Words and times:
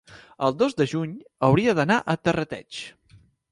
El 0.45 0.55
dos 0.61 0.73
de 0.81 0.87
juny 0.93 1.11
hauria 1.49 1.77
d'anar 1.81 2.01
a 2.01 2.19
Terrateig. 2.29 2.83